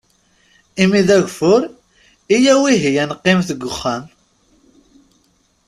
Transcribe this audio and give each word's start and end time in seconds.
Imi 0.81 1.01
d 1.07 1.09
agfur, 1.17 1.61
iyyaw 2.35 2.63
ihi 2.73 2.91
ad 3.01 3.07
neqqimet 3.09 3.47
deg 3.51 3.67
uxxam. 3.71 4.03